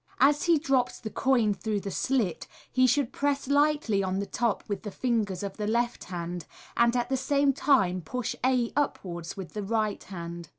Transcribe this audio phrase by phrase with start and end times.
[0.19, 4.63] As he drops the coin through the slit, he should press lightly on the top
[4.67, 9.35] with the fingers of the left hand, and at the sane time push c upwards
[9.35, 10.49] wi'h the right hand.